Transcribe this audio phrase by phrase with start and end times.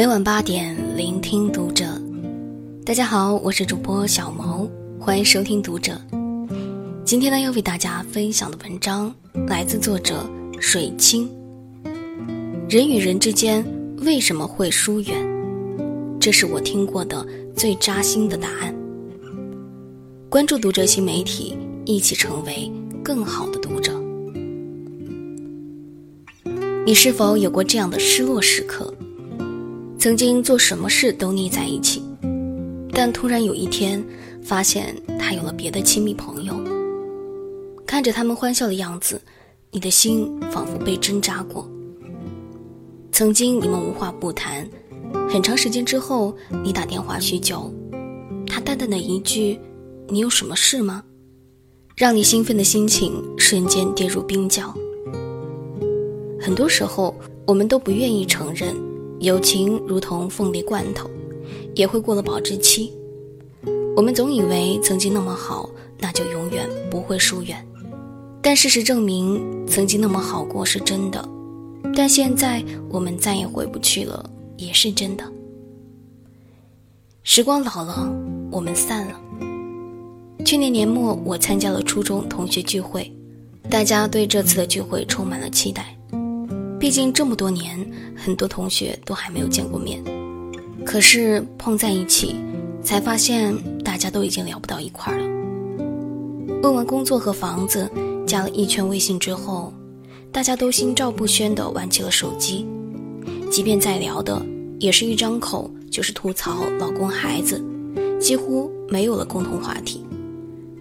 [0.00, 1.84] 每晚八点，聆听读者。
[2.86, 4.66] 大家好，我是主播小毛，
[4.98, 6.00] 欢迎收听读者。
[7.04, 9.14] 今天呢，要为大家分享的文章
[9.46, 10.26] 来自作者
[10.58, 11.30] 水清。
[12.66, 13.62] 人与人之间
[13.98, 15.14] 为什么会疏远？
[16.18, 17.22] 这是我听过的
[17.54, 18.74] 最扎心的答案。
[20.30, 22.72] 关注读者新媒体，一起成为
[23.04, 23.92] 更好的读者。
[26.86, 28.94] 你是否有过这样的失落时刻？
[30.00, 32.02] 曾经做什么事都腻在一起，
[32.90, 34.02] 但突然有一天，
[34.42, 36.58] 发现他有了别的亲密朋友。
[37.86, 39.20] 看着他们欢笑的样子，
[39.70, 41.70] 你的心仿佛被针扎过。
[43.12, 44.66] 曾经你们无话不谈，
[45.28, 47.70] 很长时间之后，你打电话叙旧，
[48.46, 49.60] 他淡淡的一句
[50.08, 51.04] ：“你有什么事吗？”
[51.94, 54.74] 让你兴奋的心情瞬间跌入冰窖。
[56.40, 57.14] 很多时候，
[57.46, 58.74] 我们都不愿意承认。
[59.20, 61.10] 友情如同凤梨罐头，
[61.74, 62.90] 也会过了保质期。
[63.94, 67.62] 我们总以为曾经那么好，那就永远不会疏远。
[68.40, 71.22] 但事实证明，曾经那么好过是真的，
[71.94, 74.24] 但现在我们再也回不去了，
[74.56, 75.24] 也是真的。
[77.22, 78.10] 时光老了，
[78.50, 79.20] 我们散了。
[80.46, 83.12] 去年年末，我参加了初中同学聚会，
[83.68, 85.94] 大家对这次的聚会充满了期待。
[86.80, 87.78] 毕竟这么多年，
[88.16, 90.02] 很多同学都还没有见过面，
[90.82, 92.36] 可是碰在一起，
[92.82, 95.26] 才发现大家都已经聊不到一块儿了。
[96.62, 97.88] 问完工作和房子，
[98.26, 99.74] 加了一圈微信之后，
[100.32, 102.66] 大家都心照不宣地玩起了手机，
[103.50, 104.40] 即便再聊的，
[104.78, 107.62] 也是一张口就是吐槽老公孩子，
[108.18, 110.02] 几乎没有了共同话题。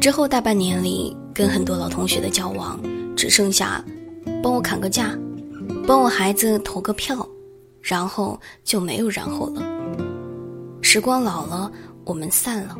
[0.00, 2.80] 之后大半年里，跟很多老同学的交往，
[3.16, 3.84] 只剩下
[4.40, 5.18] 帮我砍个价。
[5.88, 7.26] 帮我孩子投个票，
[7.80, 9.62] 然后就没有然后了。
[10.82, 11.72] 时光老了，
[12.04, 12.76] 我们散了。